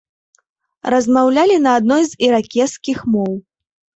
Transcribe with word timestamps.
Размаўлялі 0.93 1.57
на 1.65 1.75
адной 1.81 2.03
з 2.11 2.19
іракезскіх 2.27 3.03
моў. 3.17 3.33